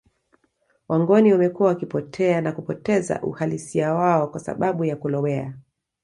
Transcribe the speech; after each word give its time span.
Wangoni 0.87 1.31
wamekuwa 1.31 1.69
wakipotea 1.69 2.41
na 2.41 2.51
kupoteza 2.51 3.21
uhalisia 3.21 3.93
wao 3.93 4.27
kwa 4.27 4.39
sababu 4.39 4.85
ya 4.85 4.95
kulowea 4.95 5.53